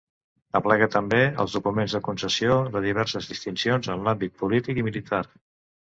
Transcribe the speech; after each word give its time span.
Aplega 0.59 0.87
també 0.95 1.19
els 1.43 1.57
documents 1.57 1.93
de 1.97 2.01
concessió 2.09 2.57
de 2.77 2.83
diverses 2.87 3.31
distincions 3.35 3.91
en 3.97 4.07
l'àmbit 4.09 4.35
polític 4.43 4.81
i 4.81 4.87
militar. 4.89 5.25